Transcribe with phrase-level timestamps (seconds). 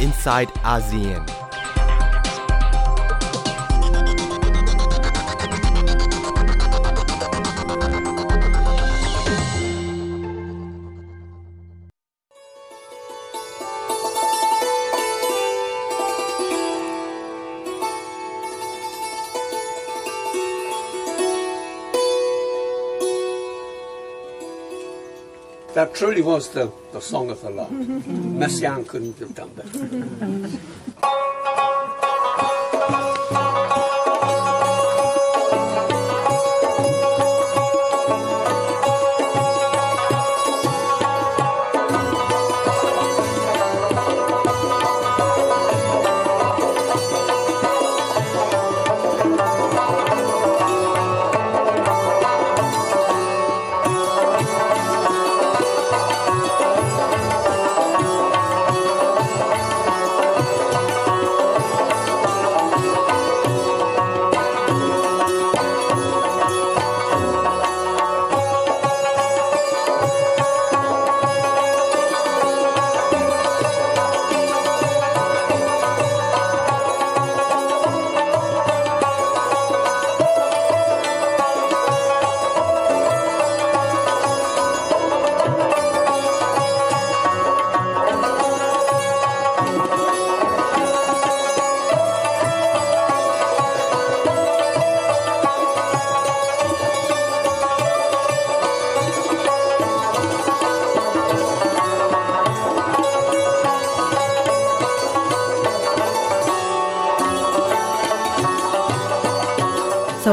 [0.00, 1.39] inside ASEAN.
[25.80, 27.70] That truly was the, the song of the Lord.
[28.40, 30.60] Messiaen couldn't have done that.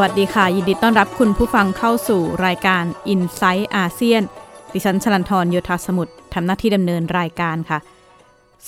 [0.09, 4.23] วัสดีค่ะ ยินดีต้อนรับคุณผู้ฟังเข้าสู่รายการ i n s i ซต์อาเซียน
[4.73, 7.79] ดิฉันชลันทรโยธาสมุทรทำหน้าที่ดำเนินรายการค่ะ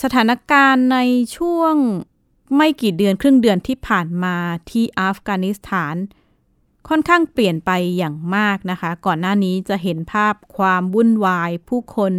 [0.01, 0.97] สถานการณ์ใน
[1.37, 1.75] ช่วง
[2.55, 4.35] ไม่กี่เดือนครึ่งเดือนที่ผ่านมา
[4.69, 5.95] ที่อัฟกานิสถาน
[6.87, 12.13] ค่อนข้างเปลี่ยนไปอย่างมากนะคะ ก่อนหน้านี้จะเห็นภาพความวุ่นวาย ผู้คน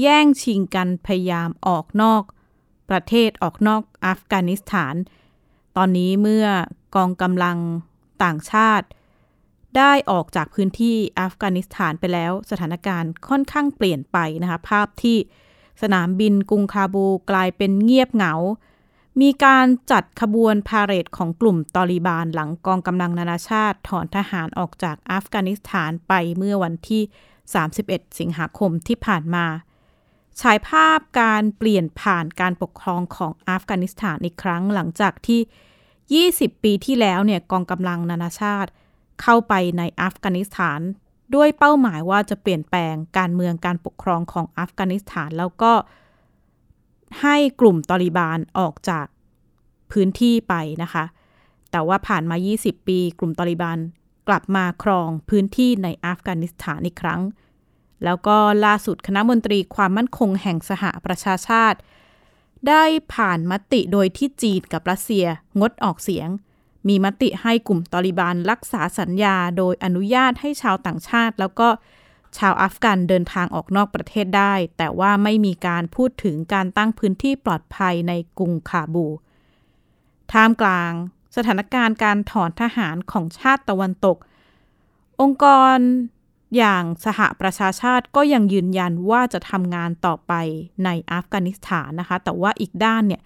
[0.00, 2.22] แย่งชิงกันพยายามออกนอก
[2.90, 4.94] ประเทศออกนอกอัฟกานิสถาน
[5.76, 6.46] ตอนนี้เมื่อ
[6.94, 7.58] กองกำลัง
[8.24, 8.86] ต่างชาติ
[9.76, 15.18] ได้ออกจากพื้นที่อัฟกานิสถานไปแล้ว สถานการณ์ค่อนข้างเปลี่ยนไปนะคะภาพที่
[15.82, 18.34] สนามบินกรุงคาบูกลายเป็นเงียบเหงา
[19.20, 27.02] มีการจัดขบวนพาเหรดของกลุ่มตอริบานหลังกองกำลังนานาชาติ ถอนทหารออกจากอัฟกานิสถานไปเมื่อวันที่
[27.60, 29.46] 31 สิงหาคมที่ผ่านมา
[30.40, 35.40] ฉายภาพการเปลี่ยนผ่านการปกครองของอัฟกานิสถานอีกครั้งหลังจากที่
[36.16, 38.70] 20 ปีที่แล้วเนี่ยกองกำลังนานาชาติ
[39.22, 40.80] เข้าไปในอัฟกานิสถาน
[41.34, 45.72] ด้วยเป้าหมายว่าจะเปลี่ยนแปลงการเมืองการปกครองของอัฟกานิสถาน แล้วก็
[47.20, 49.06] ให้กลุ่มตอริบานออกจาก
[49.92, 51.04] พื้นที่ไปนะคะ
[51.70, 53.78] แต่ว่าผ่านมา 20 ปี กลุ่มตอริบาน
[54.28, 57.22] กลับมาครองพื้นที่ในอัฟกานิสถานอีกครั้ง
[58.04, 61.78] แล้วก็ล่าสุดคณะมนตรีความมั่นคงแห่งสหประชาชาติ
[62.68, 65.26] ได้ผ่านมติโดยที่จีนกับรัสเซีย
[65.60, 66.28] งดออกเสียง
[66.88, 71.68] มีมติให้กลุ่มตอริบานรักษาสัญญา โดยอนุญาตให้ชาวต่างชาติ แล้วก็
[72.38, 79.06] ชาวอัฟกันเดินทางออกนอกประเทศได้ แต่ว่าไม่มีการพูดถึงการตั้งพื้นที่ปลอดภัยในกรุงคาบู
[80.32, 80.92] ท่ามกลาง
[81.36, 84.16] สถานการณ์การถอนทหารของชาติตะวันตก
[85.20, 85.46] องค์ก
[85.76, 85.78] ร
[86.56, 90.32] อย่างสหประชาชาติก็ยังยืนยันว่าจะทำงานต่อไป
[90.84, 93.22] ในอัฟกานิสถานนะคะ แต่ว่าอีกด้านเนี่ย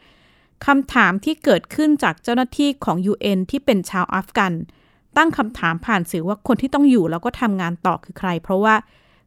[0.67, 4.53] คำถามที่เกิดขึ้นจากเจ้าหน้าที่ของ UN ที่เป็นชาวอัฟกัน
[5.17, 8.75] ตั้งคำถามผ่านสื่อว่าคนที่ต้องอยู่แล้วก็ทำงานต่อคือใคร เพราะว่า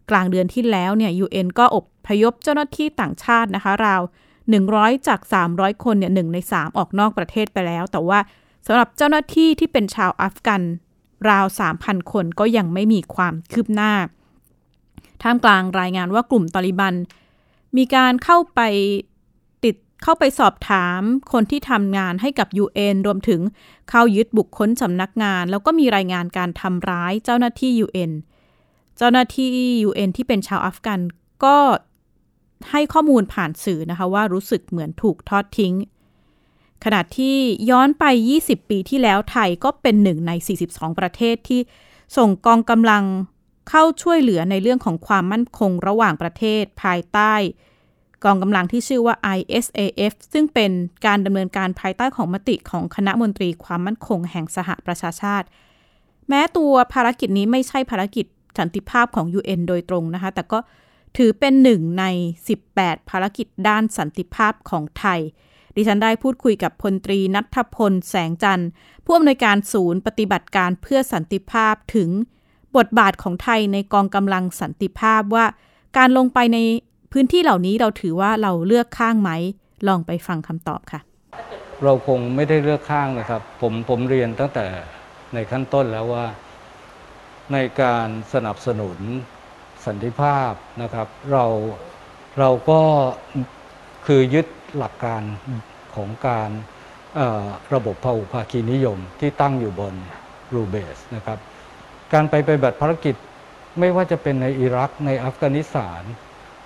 [0.09, 4.01] กลางเดือนที่แล้วเนี่ย UN ก็อบพยพเจ้าหน้าที่ต่างชาตินะคะ ราว
[4.55, 5.19] 100 จาก
[5.51, 8.19] 300 คนเนี่ยหนึ่งใน 3 ออกนอกประเทศไปแล้ว แต่ว่า
[8.67, 10.61] สำหรับเจ้าหน้าที่ที่เป็นชาวอัฟกัน
[11.29, 11.45] ราว
[11.79, 13.93] 3,000 คนก็ยังไม่มีความคืบหน้า
[15.21, 16.95] ท่ามกลางรายงานว่ากลุ่มตอริบัน
[17.77, 18.61] มีการเข้าไป
[19.63, 21.01] ติดเข้าไปสอบถาม
[21.31, 23.41] คนที่ทำงานให้กับ UN รวมถึง
[23.89, 28.11] เข้ายึดบุคคลสำนักงาน แล้วก็มีรายงานการทำร้ายเจ้าหน้าที่ UN
[28.97, 29.51] เจ้าหน้าที่
[29.89, 30.99] UN ที่เป็นชาวอัฟกัน
[31.45, 31.57] ก็
[32.71, 35.73] ให้ข้อมูลผ่านสื่อนะคะว่ารู้สึกเหมือนถูกทอดทิ้ง
[36.85, 37.37] ขณะที่
[37.69, 38.05] ย้อนไป
[38.37, 40.31] 20 ปีที่แล้วไทยก็เป็นหนึ่งใน
[40.65, 41.61] 42 ประเทศที่
[42.17, 43.03] ส่งกองกำลัง
[43.69, 47.33] เข้าช่วยเหลือในเรื่องของความมั่นคงระหว่างประเทศภายใต้
[48.23, 50.71] กองกำลังที่ชื่อว่า ISAF ซึ่งเป็น
[51.05, 55.47] การดำเนินการภายใต้ของมติของคณะมนตรีความมั่นคงแห่งสหประชาชาติ
[56.29, 58.25] แม้ตัวภารกิจนี้ไม่ใช่ภารกิจ
[58.59, 60.59] สันติภาพของ UN โดยตรงนะคะ แต่ก็
[61.17, 62.05] ถือเป็นหนึ่งใน
[62.57, 65.21] 18 ภารกิจด้านสันติภาพของไทย
[65.75, 68.69] ดิฉันได้พูดคุยกับพลตรีนัทพลแสงจันทร์
[69.05, 72.09] ผู้อำนวยการศูนย์ปฏิบัติการเพื่อสันติภาพถึง
[72.77, 75.45] บทบาทของไทยในกองกำลังสันติภาพว่า
[75.97, 76.57] การลงไปใน
[77.11, 79.31] พื้นที่เหล่านี้เราถือว่าเราเลือกข้างไหม
[79.87, 80.99] ลองไปฟังคำตอบค่ะ
[81.83, 84.65] เราคงไม่ได้เลือกข้างนะครับ ผมผมเรียนตั้งแต่
[85.33, 86.25] ในขั้นต้นแล้วว่า
[87.53, 88.97] ในการสนับสนุน
[89.85, 90.51] สันติภาพ
[90.81, 91.45] นะครับ เรา
[92.39, 92.81] เราก็
[94.05, 94.47] คือยึด
[94.77, 95.21] หลักการ
[95.95, 96.49] ของการ
[97.73, 99.93] ระบบพหุภาคีนิยมที่ตั้งอยู่บน
[100.53, 101.39] รูเบสนะครับ
[102.13, 103.15] การไปปฏิบัติภารกิจ
[103.79, 106.03] ไม่ว่าจะเป็นในอิรักในอัฟกานิสถาน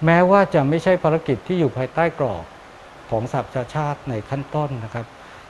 [0.06, 2.46] แม้ว่าจะไม่ใช่ภารกิจที่อยู่ภายใต้กรอบ
[3.10, 5.06] ของสหประชาชาติในขั้นต้นนะครับ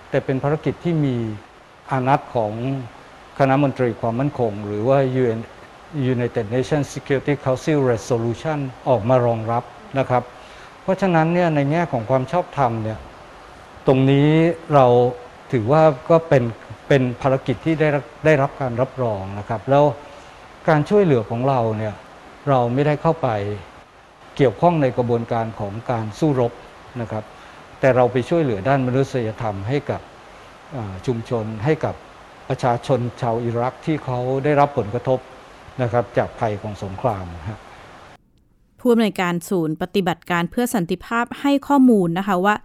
[0.10, 1.16] แต่เป็นภารกิจที่มี
[1.92, 2.52] อานัตของ
[3.40, 5.40] คณะมนตรีความมั่นคง หรือว่า UN
[6.14, 8.60] United Nations Security Council Resolution
[8.90, 9.64] ออกมารองรับ
[10.00, 10.24] นะครับ
[10.90, 13.00] ราะฉะนั้นเนี่ยในแง่ของความชอบธรรมเนี่ย
[13.88, 14.30] ตรงนี้
[14.74, 14.86] เรา
[15.52, 16.44] ถือว่าก็เป็น
[16.88, 17.90] เป็นภารกิจที่ได้
[18.26, 19.84] ได้รับการรับรองนะครับ แล้ว
[20.70, 21.94] การช่วยเหลือของเราเนี่ย
[22.50, 23.30] เราไม่ได้เข้าไป
[24.38, 26.54] เกี่ยวข้องในกระบวนการของการสู้รบ
[27.02, 27.24] นะครับ
[27.80, 30.02] แต่เราไปช่วยเหลือด้านมนุษยธรรมให้กับ
[31.06, 31.96] ชุมชนให้กับ
[32.50, 35.20] ประชาชนชาวอิรักที่เขาได้รับผลกระทบ
[35.82, 37.60] นะครับจากภัยของสงครามครับ
[38.80, 42.56] ผู้อำนวยการศูนย์ปฏิบัติการเพื่อสันติภาพให้ข้อมูลนะคะว่า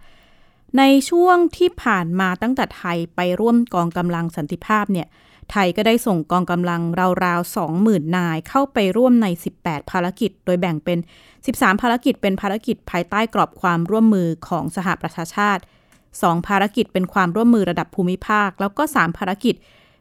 [0.77, 5.07] ในช่วงที่ผ่านมาตั้งแต่ไทยไปร่วมกองกำลังสันติภาพเนี่ย
[5.51, 6.81] ไทยก็ได้ส่งกองกำลัง
[7.23, 9.27] ราวๆ 20,000 นายเข้าไปร่วมใน
[9.59, 10.99] 18 ภารกิจ โดยแบ่งเป็น
[11.39, 15.63] 13 ภารกิจเป็นภารกิจภายใต้กรอบความร่วมมือของสหประชาชาติ
[16.09, 19.55] 2 ภารกิจเป็นความร่วมมือระดับภูมิภาค แล้วก็ 3 ภารกิจ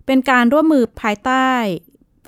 [0.07, 1.49] เป็นการร่วมมือภายใต้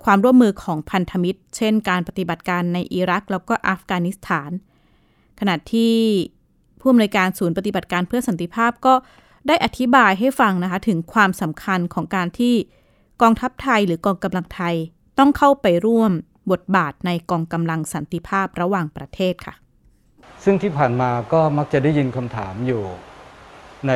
[0.04, 4.50] ความร่วมมือของพันธมิตร เช่น การปฏิบัติการในอิรักแล้วก็อัฟกานิสถาน
[5.40, 5.94] ขณะที่
[6.80, 8.94] ผู้อำนวยการศูนย์ปฏิบัติการเพื่อสันติภาพก็
[9.48, 12.54] ได้อธิบายให้ฟังนะคะถึงความสำคัญของการที่
[13.22, 14.74] กองทัพไทยหรือกองกำลังไทย
[15.18, 16.12] ต้องเข้าไปร่วม
[16.50, 19.54] บทบาทในกองกำลังสันติภาพระหว่างประเทศค่ะ
[20.44, 22.82] ซึ่งที่ผ่านมาก็มักจะได้ยินคำถามอยู่
[23.88, 23.92] ใน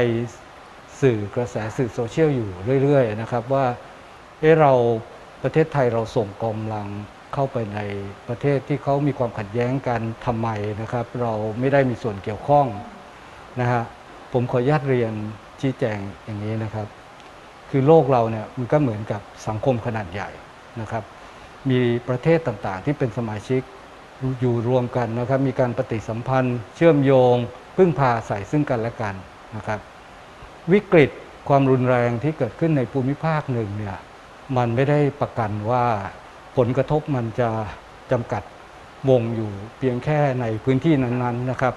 [1.00, 2.50] สื่อกระแสสื่อโซเชียลอยู่
[2.82, 3.66] เรื่อย ๆ นะครับว่า
[4.40, 4.72] เอเรา
[5.42, 6.86] ประเทศไทยเราส่งกำลัง
[7.34, 7.80] เข้าไปใน
[8.28, 10.48] ประเทศที่เขามีความขัดแย้งกันทำไม
[10.80, 12.66] นะครับ เราไม่ได้มีส่วนเกี่ยวข้อง
[13.60, 13.82] นะฮะ
[14.32, 15.12] ผมขออนุญาตเรียน
[15.60, 16.86] ชี้แจงอย่างนี้นะครับ
[17.70, 20.30] คือโลกเราเนี่ยมันก็เหมือนกับสังคมขนาดใหญ่
[20.80, 21.04] นะครับ
[21.70, 21.78] มี
[22.08, 23.62] ประเทศต่างๆ ที่เป็นสมาชิก
[24.40, 27.36] อยู่รวมกันนะครับ มีการปฏิสัมพันธ์ เชื่อมโยง
[27.76, 29.14] พึ่งพาใส่ซึ่งกันและกัน
[29.56, 29.80] นะครับ
[30.72, 31.10] วิกฤต
[31.48, 33.96] ความรุนแรงที่เกิดขึ้นในภูมิภาคหนึ่งเนี่ย
[34.56, 35.84] มันไม่ได้ประกันว่า
[36.56, 37.48] ผลกระทบมันจะ
[38.12, 38.42] จำกัด
[39.10, 41.74] วงอยู่เพียงแค่ในพื้นที่นั้นๆนะครับ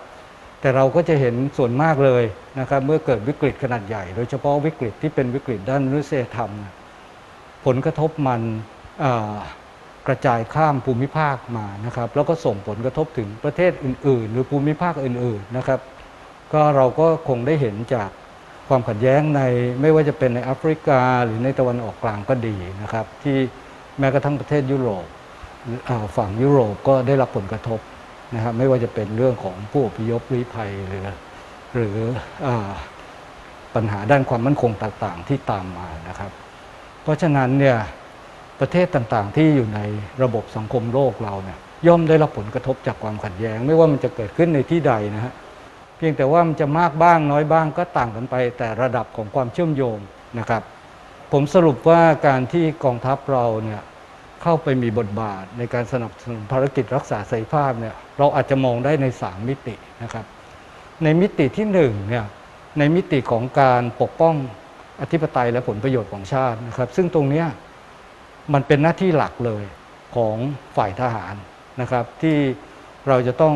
[0.62, 2.24] แต่เราก็จะเห็นส่วนมากเลย
[2.60, 6.52] นะครับ เมื่อเกิดวิกฤตขนาดใหญ่ โดยเฉพาะวิกฤตที่เป็นวิกฤตด้านมนุษยธรรม
[7.66, 8.42] ผลกระทบมัน
[10.08, 15.80] กระจายข้ามภูมิภาคมานะครับ แล้วก็ส่งผลกระทบถึงประเทศอื่น ๆ หรือภูมิภาคอื่น ๆนะครับ
[16.54, 18.10] ก็เราก็คงได้เห็นจาก
[18.68, 19.42] ความขัดแย้งใน
[19.82, 23.38] ไม่ว่าจะเป็นในแอฟริกา หรือในตะวันออกกลางก็ดีนะครับ ที่
[24.00, 25.06] แม้กระทั่งประเทศยุโรป
[26.18, 27.80] ฝั่งยุโรปก็ได้รับผลกระทบ
[28.36, 31.08] นะครับไม่ว่าจะเป็นเรื่องของผู้อพยพลี้ภัยหรือ
[31.76, 31.98] หรือ
[32.46, 32.48] อ
[33.76, 36.32] ปัญหาด้านความมั่นคงต่างๆ ที่ตามมานะครับ
[37.04, 37.78] เพราะฉะนั้นเนี่ย
[38.60, 39.80] ประเทศต่างๆ ที่อยู่ใน
[40.24, 49.98] ระบบสังคมโลกเราเนี่ยย่อมได้รับผลกระทบจากความขัดแย้ง ไม่ว่ามันจะเกิดขึ้นในที่ใดนะฮะเพียงแต่ว่ามันจะมากบ้างน้อยบ้างก็ต่างกันไป แต่ระดับของความเชื่อมโยง
[50.40, 50.64] นะครับ
[51.32, 53.82] ผมสรุปว่าการที่กองทัพเราเนี่ย
[54.44, 60.26] เข้าไปมีบทบาทในการสนับสนุนภารกิจรักษาสันติภาพเนี่ยเราอาจจะมองได้ใน 3 มิตินะครับ
[61.04, 62.26] ในมิติที่1เนี่ย
[62.80, 64.36] ในมิติของการปกป้อง
[65.02, 67.46] อธิปไตยและผลประโยชน์ของชาตินะครับ ซึ่งตรงนี้
[68.54, 69.64] มันเป็นหน้าที่หลักเลย
[70.16, 70.36] ของ
[70.76, 71.36] ฝ่ายทหาร
[71.82, 72.38] นะครับ ที่
[73.08, 73.56] เราจะต้อง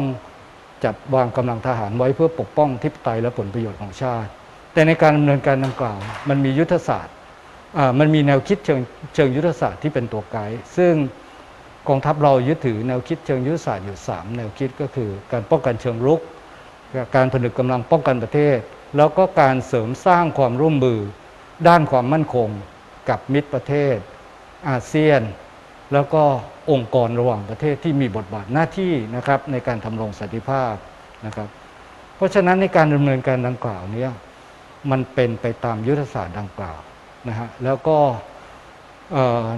[0.83, 4.29] จัดวางกำลังทหารไว้เพื่อปกป้องทิพไตยและผลประโยชน์ของชาติ
[4.73, 7.15] แต่ในการดำเนินการดังกล่าว มันมียุทธศาสตร์
[7.99, 8.79] มันมีแนวคิดเชิง
[9.15, 10.93] เชิงยุทธศาสตร์ที่เป็นตัวไกด์ซึ่ง
[11.87, 16.21] กองทัพเรายึดถือแนวคิดเชิงยุทธศาสตร์อยู่ 3 แนวคิดก็คือ การป้องกันเชิงรุก
[17.15, 18.57] การผนึกกำลังป้องกันประเทศ
[18.97, 20.99] แล้วก็การเสริมสร้างความร่วมมือ
[21.67, 22.49] ด้านความมั่นคง
[23.09, 23.95] กับมิตรประเทศ
[24.69, 25.21] อาเซียน
[25.93, 26.23] แล้วก็
[26.71, 30.73] องค์กรระหว่างประเทศที่มีบทบาทหน้าที่นะครับในการทำรงสันติภาพ
[31.25, 31.49] นะครับ
[32.15, 34.07] เพราะฉะนั้นในการดำเนินการดังกล่าวนี้
[34.91, 36.79] มันเป็นไปตามยุทธศาสตร์ดังกล่าว
[37.27, 37.97] นะฮะแล้วก็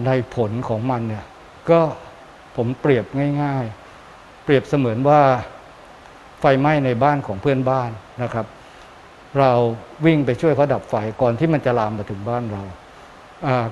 [0.08, 1.26] ในผลของมันเนี่ย
[1.70, 1.80] ก็
[2.56, 3.06] ผมเปรียบ
[3.44, 3.66] ง่าย
[4.06, 5.22] ๆ เปรียบเสมือนว่า
[6.40, 7.92] ไฟไหม้ในบ้านของเพื่อนบ้าน
[8.24, 8.46] นะครับ
[9.40, 9.52] เรา
[10.06, 12.64] วิ่งไปช่วยเขาดับไฟก่อนที่มันจะลามมาถึงบ้านเรา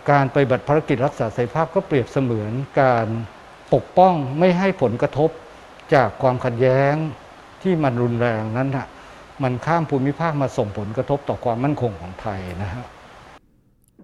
[0.10, 3.08] การไปบัตรภารกิจรักษาเสรีภาพก็เปรียบเสมือนการ
[3.74, 5.30] ปกป้องไม่ให้ผลกระทบ
[5.94, 6.94] จากความขัดแย้ง
[7.62, 8.88] ที่มันรุนแรงนั้นฮะ
[9.44, 12.86] มันข้ามภูมิภาคมาส่งผลกระทบต่อความมั่นคงของไทยนะฮะ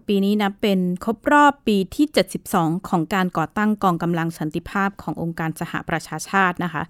[0.07, 2.07] ปีนี้นับเป็นครบรอบปีที่
[2.47, 6.83] 72 ของการก่อตั้งกองกำลังสันติภาพขององค์การสหประชาชาตินะคะ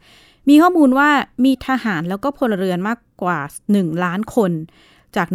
[0.50, 1.10] มีข้อมูลว่า
[1.46, 3.40] มีทหารแล้วก็พลเรือนมากกว่า
[3.72, 4.52] 1 ล้านคน
[5.16, 5.28] จาก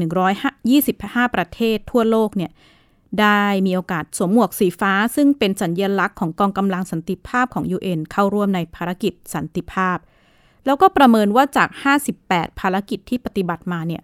[0.64, 2.50] 125 ประเทศทั่วโลกเนี่ย
[3.20, 9.98] ได้มีโอกาสสวมหมวกสีฟ้า ซึ่งเป็นสัญญลักษณ์ของกองกำลังสันติภาพของ UN เข้าร่วมในภารกิจสันติภาพ
[10.66, 11.68] แล้วก็ประเมินว่าจาก
[12.14, 14.02] 58 ภารกิจที่ปฏิบัติมาเนี่ย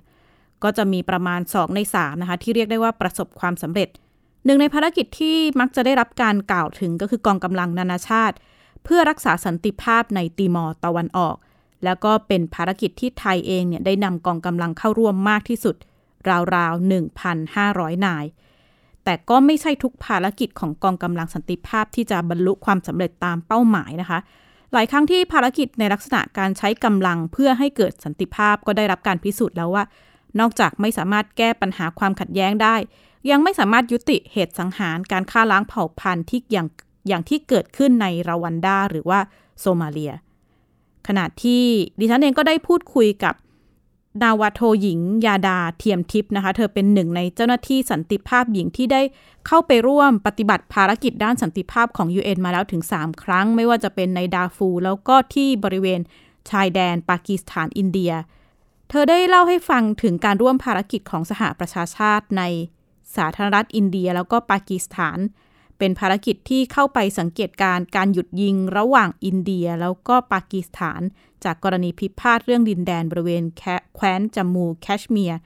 [0.63, 3.89] ก็จะมีประมาณ 2 ใน 3 นะคะ ที่เรียกได้ว่าประสบความสำเร็จ
[4.45, 8.37] หนึ่งในภารกิจที่มักจะได้รับการกล่าวถึงก็คือกองกำลังนานาชาติ
[8.85, 11.37] เพื่อรักษาสันติภาพในติมอร์ตะวันออก
[11.85, 15.77] แล้วก็เป็นภารกิจที่ไทยเองเนี่ยได้นำกองกำลังเข้าร่วมมากที่สุด
[16.55, 16.91] ราวๆ
[17.45, 18.25] 1,500 นาย
[19.05, 24.19] แต่ก็ไม่ใช่ทุกภารกิจของกองกำลังสันติภาพที่จะบรรลุความสำเร็จตามเป้าหมายนะคะ
[24.73, 29.85] หลายครั้งที่ภารกิจในลักษณะการใช้กำลังเพื่อให้เกิดสันติภาพก็ได้รับการพิสูจน์แล้วว่า
[30.41, 32.77] นอกจากไม่สามารถแก้ปัญหาความขัดแย้งได้
[33.31, 36.69] ยังไม่สามารถยุติเหตุสังหารการฆ่าล้างเผ่าพันธุ์ที่อย่าง
[37.09, 39.19] อย่างที่เกิดขึ้นในรวันดาหรือว่า
[39.61, 40.15] โซมาเลีย
[41.09, 41.65] ขณะที่
[42.01, 43.35] ดิฉันเองก็ได้พูดคุยกับ
[44.23, 49.03] นาวาโทหญิง ยาดาเทียมทิพย์นะคะ เธอเป็นหนึ่งในเจ้าหน้าที่สันติภาพหญิงที่ได้
[49.47, 56.01] เข้าไปร่วมปฏิบัติภารกิจด้านสันติภาพของ UN มาแล้วถึง 3 ครั้ง ไม่ว่าจะเป็นในดาฟู แล้วก็ที่บริเวณ
[56.51, 58.13] ชายแดนปากีสถานอินเดีย
[58.89, 62.43] เธอได้เล่าให้ฟังถึงการร่วมภารกิจของสหประชาชาติใน
[63.17, 65.19] สาธารณรัฐอินเดีย แล้วก็ปากีสถาน
[65.79, 71.01] เป็นภารกิจที่เข้าไปสังเกตการณ์การหยุดยิงระหว่างอินเดีย แล้วก็ปากีสถาน
[71.45, 73.45] จากกรณีพิพาทเรื่องดินแดนบริเวณ
[73.97, 75.41] แคว้นจัมมูแคชเมียร์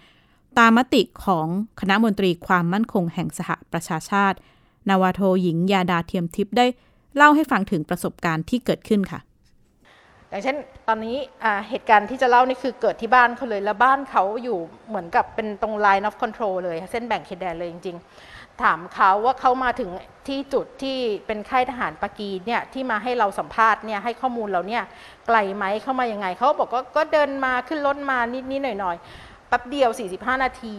[0.59, 1.47] ตามมติของ
[1.81, 4.37] คณะมนตรีความมั่นคงแห่งสหประชาชาติ
[4.89, 6.67] นาวาโทหญิงยาดาเทียมทิพย์ได้
[7.17, 9.21] เล่าให้ฟังถึงประสบการณ์ที่เกิดขึ้นค่ะ
[10.31, 10.57] อย่างเช่น
[10.89, 11.17] ตอนนี้
[11.69, 17.97] เหตุการณ์ที่จะเล่านี่คือเกิดที่บ้านเขาเลย แล้วบ้านเขาอยู่เหมือนกับเป็นตรง line of control เลย เส้นแบ่งเขตแดนเลยจริง
[18.63, 19.91] ถามเขาว่าเขามาถึง
[20.29, 24.83] ที่จุดที่เป็นค่ายทหารปากีเนี่ยที่มาให้เราสัมภาษณ์เนี่ยให้ข้อมูลเราเนี่ย
[25.27, 28.19] ไกลไหมเข้ามายังไงเขาบอกว่าก็เดินมาขึ้นรถมา
[28.51, 30.77] นิดๆหน่อยๆแป๊บเดียว 45 นาที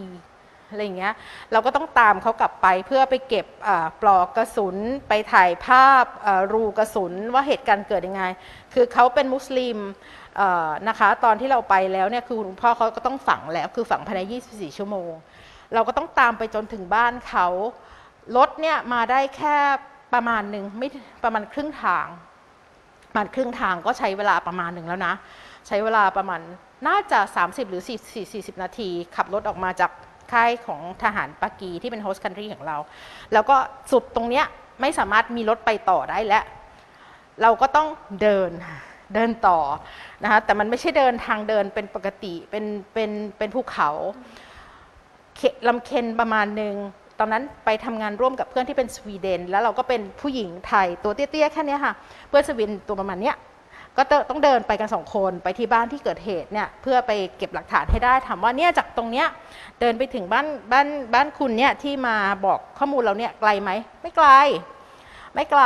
[0.70, 1.14] อะไรอย่างเงี้ย
[1.52, 3.46] เราก็ต้องตามเขากลับไปเพื่อไปเก็บ
[4.02, 4.76] ปลอกกระสุน
[5.08, 6.04] ไปถ่ายภาพ
[6.52, 8.24] รูกระสุนว่าเหตุการณ์เกิดยังไง
[8.74, 9.78] คือเขาเป็นมุสลิม
[10.88, 14.20] นะคะ ตอนที่เราไปแล้วเนี่ยคือคุณพ่อเขาก็ต้องฝังแล้วคือฝังภายใน
[14.50, 15.12] 24 ชั่วโมง
[15.74, 17.46] เราก็ต้องตามไปจนถึงบ้านเขา
[18.36, 19.56] รถเนี่ยมาได้แค่
[20.14, 20.88] ประมาณหนึ่งไม่
[21.24, 22.06] ประมาณครึ่งทาง
[23.08, 25.14] ประมาณครึ่งทางก็ใช้เวลาประมาณหนึ่งแล้วนะ
[25.66, 26.40] ใช้เวลาประมาณ
[26.86, 29.90] น่าจะ 30 หรือ40 40 นาที ขับรถออกมาจาก
[30.32, 32.76] ค่ายของทหารปากีที่เป็นโฮสต์คันทรีของเรา
[33.32, 33.56] แล้วก็
[33.90, 34.46] สุดตรงเนี้ย
[34.80, 36.44] ไม่สามารถมีรถไปต่อได้แล้ว
[37.42, 37.88] เราก็ต้อง
[38.22, 38.50] เดิน
[39.14, 39.58] เดินต่อ
[40.22, 43.90] นะคะแต่มันไม่ใช่เดินทางเดินเป็นปกติเป็นเป็นเป็นภูเขา
[45.68, 46.74] ลำเค็นประมาณหนึ่ง
[47.18, 51.94] ตอนนั้นไปทำงานร่วมกับเพื่อนที่เป็นสวีเดน แล้วเราก็เป็นผู้หญิงไทยตัวเตี้ยๆแค่นี้ค่ะ
[52.28, 53.36] เพื่อนสวีเดนตัวประมาณเนี้ย
[53.96, 59.26] ก็ต้องเดินไปกันสองคนไปที่บ้านที่เกิดเหตุเนี่ยเพื่อไปเก็บหลักฐานให้ได้ถามว่าเนี่ยจากตรงเนี้ย
[59.80, 62.16] เดินไปถึงบ้านบ้านบ้านคุณเนี่ยที่มา
[62.46, 63.70] บอกข้อมูลเราเนี่ยไกลไหม
[64.02, 64.28] ไม่ไกล
[65.34, 65.62] ไม่ไกล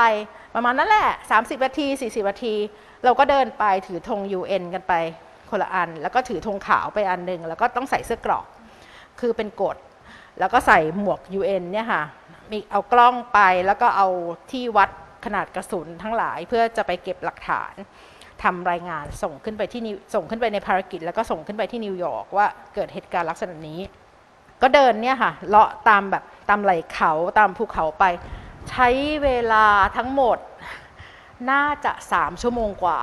[0.55, 2.55] ประมาณนั้นแหละ 30นาที40นาที
[3.05, 4.93] เราก็เดินไปถือธง UN กันไป
[5.51, 8.45] คนละอัน แล้วก็ถือธงขาวไปอันหนึ่งแล้วก็ต้องใส่เสื้อกรอก
[9.21, 9.77] คือเป็นกฎ
[10.39, 12.03] แล้วก็ใส่หมวก UN เนี่ยค่ะ
[12.51, 14.09] มีเอากล้องไปแล้วก็เอา
[14.51, 14.91] ที่วัด
[15.25, 17.75] ขนาดกระสุนทั้งหลายเพื่อจะไปเก็บหลักฐาน
[18.43, 19.81] ทำรายงานส่งขึ้นไปที่
[20.15, 23.81] ส่งขึ้นไปในภารกิจ แล้วก็ส่งขึ้นไปที่นิวยอร์กว่าเกิดเหตุการณ์ลักษณะนี้
[24.63, 28.05] ก็เดินเนี่ยค่ะเลาะตามแบบตามไหล่เขาตามภูเขาไป
[28.71, 28.89] ใช้
[29.23, 29.67] เวลา
[29.97, 30.39] ทั้งหมด
[31.51, 32.99] น่าจะ3ชั่วโมงกว่า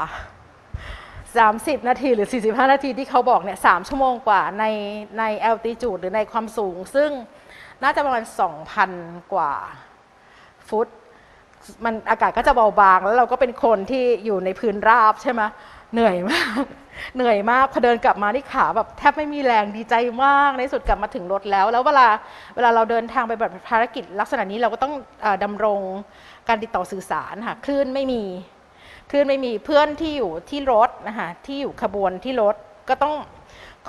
[1.39, 4.65] 30 นาทีหรือ 45 นาทีที่เขาบอกเนี่ย3ชั่วโมงกว่าใน
[5.19, 7.09] ใน altitude หรือในความสูง ซึ่ง
[7.83, 8.23] น่าจะประมาณ
[8.77, 9.53] 2,000 กว่า
[10.69, 10.87] ฟุต
[11.85, 15.41] มันอากาศก็จะเบาบาง แล้วเราก็เป็นคนที่อยู่ในพื้นราบใช่ไหม
[15.93, 16.63] เหนื่อยมาก
[17.15, 22.07] เหนื่อยมาก พอเดินกลับมาที่ขาแบบแทบไม่มีแรงดีใจมาก ในสุดกลับมาถึงรถแล้ว แล้วเวลา
[22.55, 24.93] เวลาเราเดินทางไปแบบภารกิจลักษณะนี้เราก็ต้อง
[25.25, 25.79] ออดำรง
[26.47, 28.23] การติดต่อสื่อสารค่ะคลื่นไม่มี
[29.11, 32.55] คลื่อนไม่มีเพื่อนที่อยู่ที่รถนะคะที่อยู่ขบวนที่รถ
[32.89, 33.15] ก็ต้อง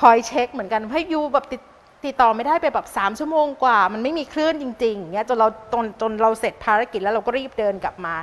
[0.01, 1.63] คอยเช็คเหมือนกันให้ยูแบบติด
[2.05, 8.15] ติดต่อไม่ได้ไปแบบสามชั่วโมงกว่า มันไม่มีคลื่นจริงๆเงี้ยจนเราจนจนเราเสร็จภารกิจแล้วเราก็รีบเดินกลับมา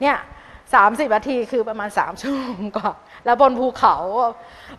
[0.00, 0.16] เนี่ย
[0.64, 2.90] 30นาทีคือประมาณ 3 ชั่วโมงกว่า
[3.24, 3.96] แล้วบนภูเขา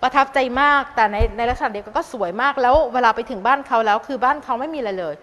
[0.01, 5.15] ประทับใจมากแต่ในในลักษณะเดียวกันก็สวยมากแล้วเวลาไปถึงบ้านเขาแล้ว คือบ้านเขาไม่มีอะไรเลย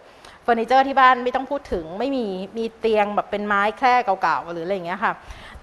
[0.43, 2.25] เฟอร์นิเจอร์ที่บ้านไม่ต้องพูดถึงไม่มี
[2.59, 5.13] มีเตียงแบบเป็นไม้แคร่เก่าๆหรืออะไรอย่างเงี้ยค่ะ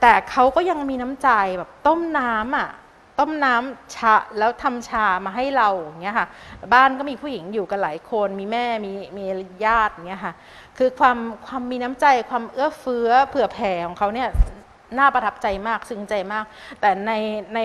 [0.01, 2.69] แต่เขาก็ยังมีน้ำใจแบบต้มน้ำอะ
[3.19, 6.27] ต้มน้ำชาแล้วทำชามาให้เราอย่างเงี้ยค่ะ
[6.73, 9.25] บ้านก็มีผู้หญิงอยู่กันหลายคนมีแม่มีมี
[9.65, 10.33] ญาติอย่างเงี้ยค่ะ
[10.77, 14.29] คือความความมีน้ำใจความเอื้อเฟื้อเผื่อแผ่ของเขาเนี่ย
[14.97, 16.45] น่าประทับใจมากซึ้งใจมาก
[16.81, 17.11] แต่ใน
[17.55, 17.59] ใน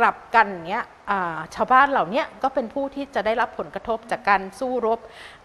[0.00, 0.84] กลับกันเนี้ย
[1.54, 4.98] ชาวบ้านเหล่านี้ก็เป็นผู้ที่จะได้รับผลกระทบจากการสู้รบ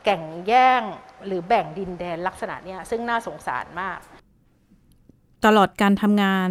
[0.04, 0.82] แก่งแย่ง
[1.26, 4.00] หรือแบ่งดินแดนลักษณะเนี้ยซึ่งน่าสงสารมาก
[5.46, 6.50] ตลอดการทำงาน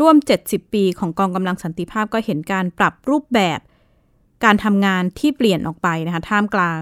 [0.00, 3.60] ร่วม 70 ปีของกองกำลังสันติภาพก็เห็นการปรับรูปแบบ
[4.44, 6.80] การทำงานที่เปลี่ยนออกไปนะคะท่ามกลาง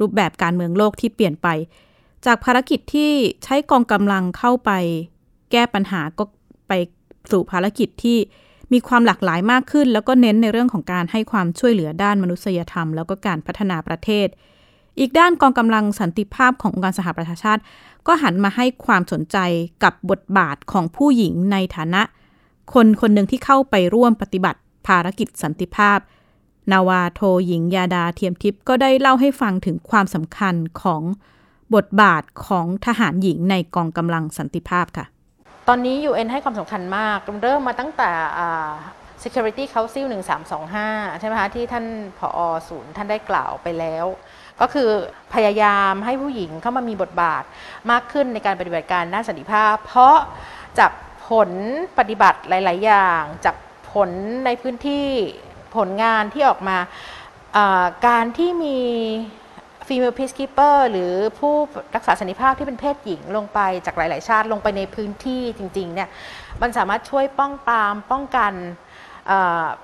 [0.00, 1.48] รูปแบบการเมืองโลกที่เปลี่ยนไป
[2.26, 3.12] จากภารกิจที่
[3.44, 4.70] ใช้กองกำลังเข้าไป
[5.52, 6.24] แก้ปัญหาก็
[6.68, 6.72] ไป
[7.30, 8.18] สู่ภารกิจที่
[8.72, 14.28] มีความหลากหลายมากขึ้น แล้วก็เน้นในเรื่องของการให้ความช่วยเหลือด้านมนุษยธรรม แล้วก็การพัฒนาประเทศ
[14.98, 17.62] อีกด้านกองกำลังสันติภาพขององค์การสหประชาชาติ
[18.06, 19.38] ก็หันมาให้ความสนใจ
[19.84, 22.02] กับบทบาทของผู้หญิงในฐานะ
[22.74, 25.98] คนคนหนึ่งที่เข้าไปร่วมปฏิบัติภารกิจสันติภาพ
[26.72, 31.02] นาวาโทหญิงยาดาเทียมทิพย์ก็ได้เล่าให้ฟังถึงความสำคัญของ
[31.74, 35.06] บทบาทของทหารหญิงในกองกำลังสันติภาพค่ะ
[35.68, 38.10] ตอนนี้ UN ให้ความสำคัญมาก เริ่มมาตั้งแต่
[39.22, 40.06] Security Council
[40.62, 41.86] 1325 ใช่ไหมคะ ที่ท่าน
[42.18, 44.06] ผอศูนย์ท่านได้กล่าวไปแล้ว
[44.60, 44.88] ก็คือ
[45.34, 47.42] พยายามให้ผู้หญิงเข้ามามีบทบาท
[47.90, 50.16] มากขึ้นในการปฏิบัติการด้านสันติภาพ เพราะ
[50.78, 50.90] จาก
[51.28, 51.50] ผล
[51.98, 53.56] ปฏิบัติหลาย ๆ อย่าง จาก
[53.92, 54.10] ผล
[54.46, 55.06] ในพื้นที่
[55.76, 56.78] ผลงานที่ออกมา
[58.06, 58.78] การที่มี
[59.86, 61.54] female peacekeeper หรือผู้
[61.94, 66.08] รักษาสันติภาพที่เป็นเพศหญิงลงไปจากหลาย ๆ ชาติลงไปในพื้นที่จริง ๆ เนี่ย
[66.62, 68.52] มันสามารถช่วยป้องปรามป้องกัน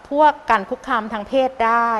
[0.08, 1.90] พวกการคุกคามทางเพศได้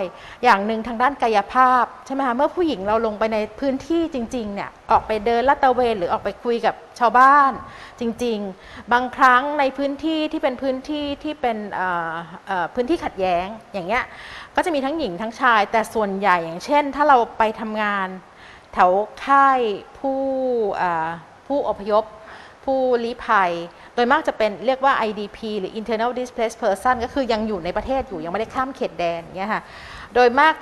[0.45, 7.53] อย่างหนึ่งทางด้านกายภาพใช่ไหมคะเมื่อผู้หญิงเราลงไปในพื้นที่จริงๆเนี่ยออกไปเดินลาดตระเวนหรือออกไปคุยกับชาวบ้าน
[8.01, 11.57] จริง ๆ บางครั้งในพื้นที่ที่เป็นพื้นที่ที่เป็น
[12.75, 14.05] พื้นที่ขัดแย้งอย่างเงี้ย
[14.57, 18.09] ก็จะมีทั้งหญิงทั้งชาย แต่ส่วนใหญ่อย่างเช่น ถ้าเราไปทำงาน
[18.73, 18.91] แถว
[19.25, 19.61] ค่าย
[19.99, 20.21] ผู้
[21.47, 22.05] ผู้อพยพ
[22.65, 23.53] ผู้ลี้ภัย
[24.01, 29.63] ดยมากจะเป็นเรียกว่า IDP หรือ Internal Displaced Person ก็คือยังอยู่ในประเทศอยู่ยังไม่ได้ข้ามเขตแดนเงี้ยค่ะ
[30.15, 30.55] โดยมาก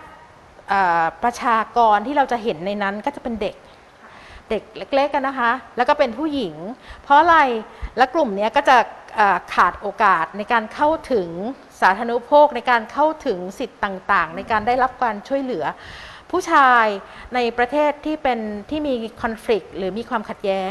[1.22, 3.54] ประชากรที่เราจะเห็นในนั้นก็จะเป็นเด็ก
[4.50, 6.54] เด็กเล็กๆกันนะคะ แล้วก็เป็นผู้หญิง
[7.02, 7.38] เพราะอะไร
[7.96, 8.76] และกลุ่มนี้ก็จะ
[9.54, 11.28] ขาดโอกาสในการเข้าถึง
[11.80, 15.64] สาธารณูปโภคในการเข้าถึงสิทธิ์ต่างๆ ในการได้รับการช่วยเหลือ
[16.30, 16.86] ผู้ชาย
[17.34, 18.38] ในประเทศที่เป็น
[18.70, 20.70] ที่มี conflict หรือมีความขัดแย้ง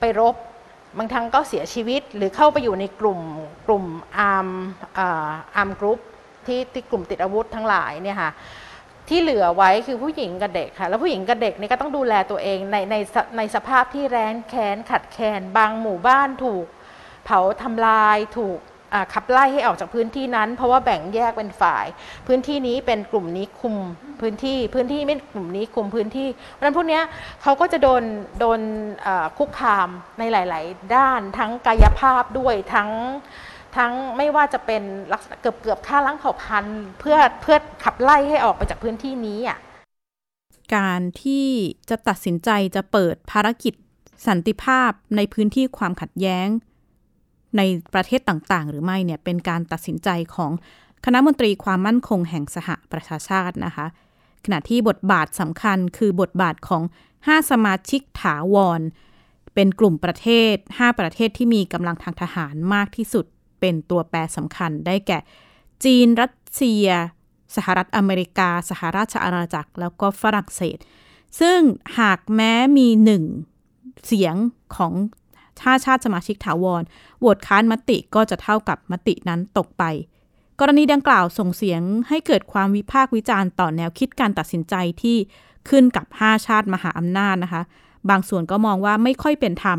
[0.00, 0.34] ไปรบ
[0.98, 3.20] บางครั้งก็เสียชีวิตหรือเข้าไปอยู่ในกลุ่ม
[3.66, 3.84] กลุ่ม
[4.18, 4.48] arm
[5.56, 5.98] armed group
[6.46, 8.30] ที่ที่กลุ่มติดอาวุธทั้งหลายเนี่ยค่ะ
[9.08, 12.96] ที่เหลือไว้คือผู้หญิงกับเด็กค่ะ แล้วผู้หญิงกับเด็กนี่ก็ต้องดูแลตัวเองในใน
[13.36, 16.66] ในสภาพที่แร้นแค้นขาดแคลนบางหมู่บ้านถูก
[17.24, 18.58] เผาทำลายถูก
[19.14, 21.86] ขับไล่ให้ออกจากพื้นที่นั้น เพราะว่าแบ่งแยกเป็นฝ่าย
[22.26, 23.76] พื้นที่นี้เป็นกลุ่มนี้คุม
[24.20, 27.00] พื้นที่พื้นที่ไม่กลุ่มนี้คุมพื้นที่ เพราะฉะนั้นพวกนี้
[27.42, 28.02] เขาก็จะโดน
[28.40, 28.60] โดน
[29.38, 32.90] คุกคามในหลาย ๆ ด้านทั้งกายภาพด้วยทั้ง
[33.76, 39.58] ทั้งไม่ว่าจะเป็นลักษณะเกือบเกือบฆ่าล้างเผ่าพันธุ์เพื่อเพื่อขับไล่ให้ออกไปจากพื้นที่นี้อะ
[40.74, 41.46] การที่
[41.90, 43.74] จะตัดสินใจจะเปิดภารกิจ
[44.26, 46.48] สันติภาพในพื้นที่ความขัดแย้ง
[47.56, 47.62] ใน
[47.94, 50.52] ประเทศต่างๆ หรือไม่เนี่ยเป็นการตัดสินใจของ
[51.04, 53.86] คณะมนตรีความมั่นคงแห่งสหประชาชาตินะคะ
[54.44, 56.82] ขณะที่บทบาทสำคัญคือบทบาทของ
[57.16, 58.80] 5 สมาชิกถาวร
[59.54, 63.24] เป็นกลุ่มประเทศ 5 ประเทศที่มีกำลังทางทหารมากที่สุด
[63.60, 65.18] เป็นตัวแปรสำคัญได้แก่
[65.84, 66.86] จีนรัสเซีย
[67.56, 70.78] สหรัฐอเมริกา สหราชอาณาจักร แล้วก็ฝรั่งเศส
[71.40, 71.58] ซึ่ง
[71.98, 73.24] หากแม้มีหนึ่ง
[74.06, 74.34] เสียง
[74.76, 74.92] ของ
[75.60, 76.82] ถ้าชาติสมาชิกถาวร
[77.20, 79.84] โหวตค้านมติก็จะเท่ากับมตินั้นตกไป
[80.60, 85.16] กรณีดังกล่าวส่งเสียงให้เกิดความวิพากษ์วิจารณ์ต่อแนวคิดการตัดสินใจที่
[85.68, 87.62] ขึ้นกับ 5 ชาติมหาอำนาจนะคะ
[88.10, 89.78] บางส่วนก็มองว่าไม่ค่อยเป็นธรรม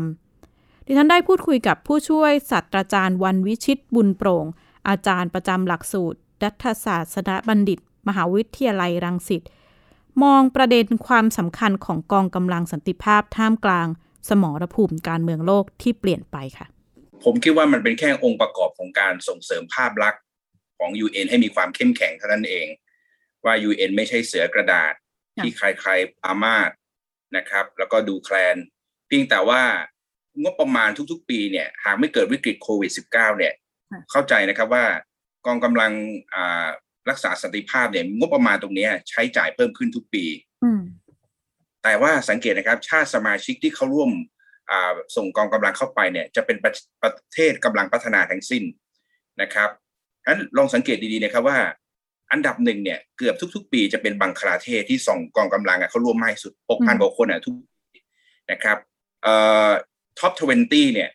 [0.86, 4.46] ดิฉันได้พูดคุยกับผู้ช่วยศาสตราจารย์วันวิชิตบุญโปร่ง
[4.88, 9.42] อาจารย์ประจำหลักสูตรรัฐศาสตร์ศาบัณฑิต มหาวิทยาลัยรังสิต
[10.22, 13.86] มองประเด็นความสำคัญของกองกำลังสันติภาพท่ามกลาง
[14.28, 16.66] สมรภูมิการเมืองโลกที่เปลี่ยนไปค่ะ
[17.24, 20.22] ผมคิดว่ามันเป็นแค่องค์ประกอบของการส่งเสริมภาพลักษณ์
[20.78, 22.66] ของ UN ให้มีความเข้มแข็งเท่านั้นเอง
[23.44, 24.92] ว่า UN ไม่ใช่เสือกระดาษ
[25.42, 26.70] ที่ใครๆปามาด
[27.36, 28.56] นะครับ แล้วก็ดูแคลน
[29.08, 29.62] เพียงแต่ว่า
[30.42, 33.54] งบประมาณทุกๆ ปีเนี่ยหากไม่เกิดวิกฤตโควิด -19 เนี่ย
[33.92, 34.84] ค่ะเข้าใจนะครับว่า
[35.46, 35.92] กองกำลัง
[36.34, 36.66] อ่า
[37.10, 40.24] รักษาสันติภาพเนี่ยงบประมาณตรงเนี้ยใช้จ่ายเพิ่มขึ้นทุกปี
[40.64, 40.80] อืม
[41.84, 44.10] แต่ว่าสังเกตนะครับชาติสมาชิกที่เข้าร่วม
[44.70, 48.64] อ่าส่งกองกำลังเข้าไปเนี่ยจะเป็นประประเทศกำลังพัฒนาทั้งสิ้น
[49.42, 49.70] นะครับ
[50.26, 51.58] งั้นลองสังเกตดีๆนะครับว่า
[52.32, 57.54] อันดับหนึ่งเนี่ยเกือบทุก ๆ ปีจะเป็นบังคลาเทศที่ส่งกองกำลังอะเข้าร่วมมากที่สุด6,000กว่าคนอะทุก
[57.92, 57.98] ปี
[58.50, 58.78] นะครับ
[59.22, 59.34] เอ่
[59.68, 59.70] อ
[60.18, 61.10] ท็อป20เนี่ย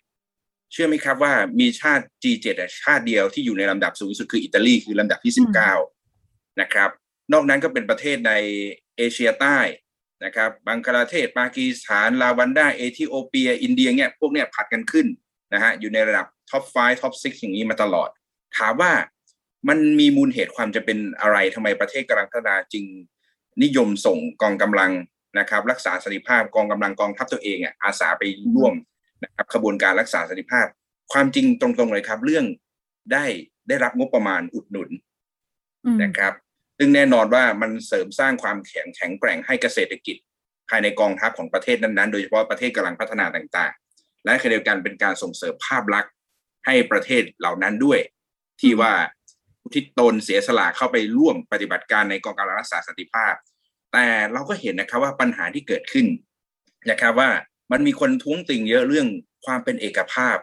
[0.72, 5.34] เชื่อไหมครับว่ามีชาติ G7 อะชาติเดียวที่อยู่ในลำดับสูงที่สุดคืออิตาลีคือลำดับที่
[5.96, 6.90] 19 นะครับ
[7.34, 8.34] นอกนั้นก็เป็นประเทศใน
[8.98, 9.58] เอเชียใต้
[10.24, 15.08] นะครับบังคลาเทศปากีสถาน รวันดาเอธิโอเปีย อินเดียเนี่ยพวกเนี่ยผลัดกันขึ้น
[15.54, 18.10] นะฮะอยู่ในระดับ top 5 top 6อย่างนี้มาตลอด
[18.58, 18.92] ถามว่า
[19.68, 22.86] มันมีมูลเหตุความจำเป็นอะไรทำไมประเทศกำลังพัฒนาจึง
[23.64, 24.92] นิยมส่งกองกำลัง
[25.40, 28.24] นะครับรักษาสันติภาพกองกำลังกองทัพตัวเองอะอาสาไป
[28.56, 28.74] ร่วม
[29.24, 30.68] นะครับขบวนการรักษาสันติภาพ
[31.14, 32.46] ความจริงตรงๆเลยครับ เรื่อง
[33.14, 33.26] ได้
[33.68, 34.90] ได้รับงบประมาณอุดหนุน
[35.86, 36.34] อืมนะครับ
[36.80, 40.18] ซึ่งแน่นอนว่ามันเสริมสร้างความแข็งแข็งแกร่งให้เกษตรกิจ
[40.70, 46.12] ภายในกองทัพของประเทศนั้นๆ โดยเฉพาะประเทศกำลังพัฒนาต่างๆ และขณะเดียวกันเป็นการส่งเสริมภาพลักษณ์
[46.66, 48.00] ให้ประเทศเหล่านั้นด้วย
[48.62, 48.94] ที่ว่า
[49.76, 53.34] ทิศตนเสียสละเข้าไปร่วมปฏิบัติการในกองกำลังรักษาสันติภาพ
[53.94, 56.08] แต่เราก็เห็นนะครับว่าปัญหาที่เกิดขึ้น
[56.90, 57.30] นะครับว่า
[57.72, 59.08] มันมีคนท้วงติงเยอะเรื่อง
[59.46, 60.38] ความเป็นเอกภาพ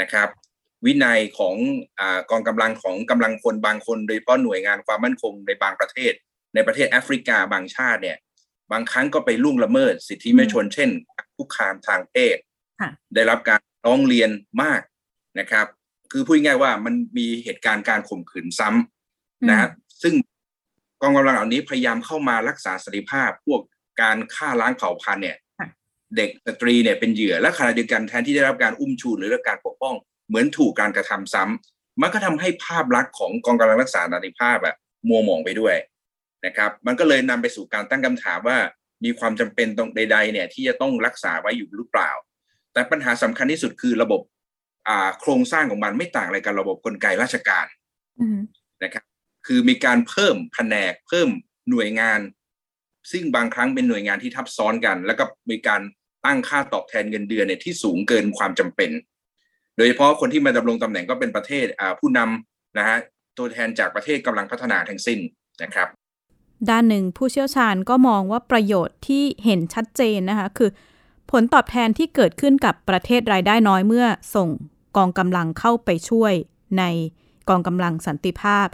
[0.00, 0.28] นะครับ
[0.86, 1.54] วินัยของ
[2.00, 6.12] อากองกำลังของกำลังพลบางคน โดยเฉพาะหน่วยงานความมั่นคงในบางประเทศ
[6.54, 8.16] ในประเทศแอฟริกาบางชาติเนี่ย
[8.72, 10.90] บางครั้งก็ไปล่วงละเมิด สิทธิมนุษยชน เช่น
[11.36, 12.36] คุกคามทางเพศ
[12.80, 14.30] ค่ะได้รับการร้องเรียน
[14.62, 14.80] มาก
[15.38, 15.66] นะครับ
[16.12, 19.70] คือพูดง่ายๆว่ามันมีเหตุการณ์การข่มขืนซ้ำนะครับ
[20.02, 20.14] ซึ่ง
[21.02, 23.60] กองกำลังเหล่านี้พยายามเข้ามารักษาสันติภาพ พวก
[24.02, 25.68] การฆ่าล้างเผ่าพันธุ์เนี่ยค่ะ
[26.16, 29.94] เด็กสตรีเนี่ยเป็นเหยื่อและขณะเดียวกันแทนที่ได้รับการอุ้มชูหรือได้รับการปกป้อง
[30.28, 34.74] เหมือนถูกการกระทำซ้ำมันก็ทำให้ภาพลักษณ์ของกองกำลังรักษาสันติภาพอะ
[35.08, 35.76] มัวหมองไปด้วย
[36.46, 38.58] นะครับ มันก็เลยนำไปสู่การตั้งคำถามว่า
[39.04, 42.10] มีความจำเป็นตรงใด ๆ เนี่ยที่จะต้องรักษาไว้อยู่หรือเปล่า
[42.72, 44.20] แต่ปัญหาสำคัญที่สุดคือระบบ
[44.88, 47.66] อ่าโครงสร้างของมันไม่ต่างอะไรกับระบบกลไกราชการ
[48.20, 48.38] อืม
[48.82, 49.04] นะครับ
[49.46, 51.28] คือมีการเพิ่มแผนกเพิ่ม
[51.70, 52.20] หน่วยงาน
[53.10, 55.80] ซึ่งบางครั้งเป็นหน่วยงานที่ทับซ้อนกัน แล้วก็มีการ
[56.24, 58.90] ตั้งค่าตอบแทนเงินเดือนเนี่ยที่สูงเกินความจำเป็น
[59.78, 61.66] โดยเฉพาะคนที่มาดำรงตำแหน่งก็เป็นประเทศ
[62.00, 62.96] ผู้นำนะฮะ
[63.38, 65.18] ตัวแทนจากประเทศกำลังพัฒนาทั้งสิ้น
[65.62, 65.88] นะครับ
[66.70, 70.70] ด้านหนึ่งผู้เชี่ยวชาญก็มองว่าประโยชน์ที่เห็นชัดเจนนะคะ คือ
[71.30, 74.48] ผลตอบแทนที่เกิดขึ้นกับประเทศรายได้น้อยเมื่อส่ง
[74.96, 76.32] กองกำลังเข้าไปช่วย
[76.78, 76.84] ใน
[77.48, 78.66] กองกำลังสันติภาพ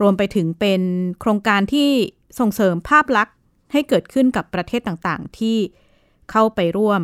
[0.00, 0.82] รวมไปถึงเป็น
[1.20, 1.90] โครงการที่
[2.38, 3.36] ส่งเสริมภาพลักษณ์
[3.72, 5.58] ให้เกิดขึ้นกับประเทศต่างๆ ที่
[6.30, 7.00] เข้าไปร่วม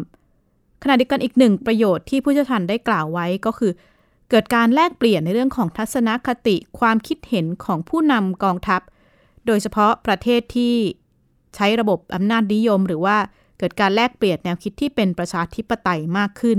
[0.87, 3.73] ขณะเดียวกันอีกหนึ่งประโยชน์ที่ผู้เชี่ยวชาญได้กล่าวไว้ก็คือ
[4.31, 8.81] เกิดการแลกเปลี่ยนในเรื่องของทัศนคติความคิดเห็นของผู้นำกองทัพ
[9.47, 10.75] โดยเฉพาะประเทศที่
[11.55, 13.17] ใช้ระบบอำนาจนิยม หรือว่า
[13.59, 16.59] เกิดการแลกเปลี่ยนแนวคิดที่เป็นประชาธิปไตยมากขึ้น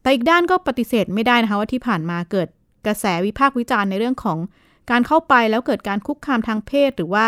[0.00, 2.48] แต่อีกด้านก็ปฏิเสธไม่ได้นะคะว่าที่ผ่านมาเกิด
[2.86, 4.38] กระแสวิพากษ์วิจารณ์ในเรื่องของ
[4.90, 7.26] การเข้าไปแล้วเกิดการคุกคามทางเพศ หรือว่า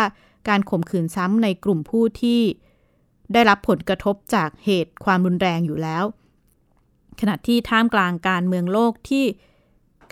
[0.49, 2.41] การข่มขืนซ้ำในกลุ่มผู้ที่
[3.33, 6.03] ได้รับผลกระทบจากเหตุความรุนแรงอยู่แล้ว
[7.19, 9.25] ขณะที่ท่ามกลางการเมืองโลกที่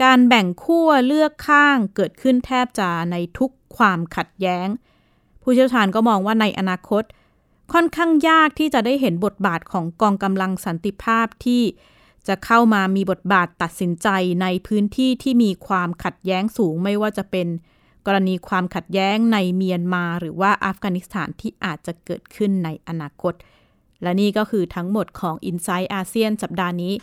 [0.04, 4.68] การแบ่งขั้วเลือกข้างเกิดขึ้นแทบจะในทุกความขัดแย้ง
[5.42, 7.04] ผู้เชี่ยวชาญก็มองว่าในอนาคต
[7.74, 11.64] ค่อนข้างยากที่จะได้เห็นบทบาทของกองกำลังสันติภาพที่
[12.28, 14.08] จะเข้ามามีบทบาทตัดสินใจ
[14.42, 17.48] ในพื้นที่ที่มีความขัดแย้งสูงไม่ว่าจะเป็น
[18.06, 23.34] กรณีความขัดแย้งในเมียนมา หรือว่าอัฟกานิสถานที่อาจจะเกิดขึ้นในอนาคต
[24.04, 26.94] และนี่ก็คือทั้งหมดของ i n s i ซต์อาเซียนสัปดาห์นี้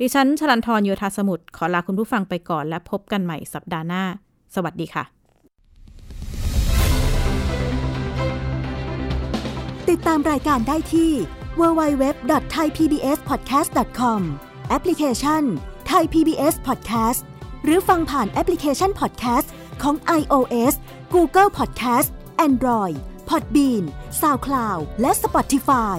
[0.00, 4.04] ดิฉันชลันทรโยธาสมุทรขอลาคุณผู้ฟังไปก่อนและพบกันใหม่สัปดาห์หน้า
[4.54, 5.04] สวัสดีค่ะ
[9.90, 11.12] ติดตามรายการได้ที่
[11.60, 14.20] www.thaipbspodcast.com
[14.68, 15.42] แอปพลิเคชัน
[15.92, 17.20] Thai PBS Podcast
[17.64, 19.48] หรือฟังผ่านแอปพลิเคชัน Podcast
[19.82, 20.74] ของ iOS
[21.14, 22.08] Google Podcast
[22.46, 22.96] Android
[23.28, 23.84] Podbean
[24.20, 25.98] SoundCloud และ Spotify